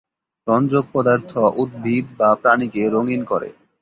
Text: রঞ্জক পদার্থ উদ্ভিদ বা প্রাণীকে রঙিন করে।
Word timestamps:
রঞ্জক 0.47 0.85
পদার্থ 0.93 1.31
উদ্ভিদ 1.61 2.05
বা 2.19 2.29
প্রাণীকে 2.41 2.81
রঙিন 2.95 3.21
করে। 3.25 3.49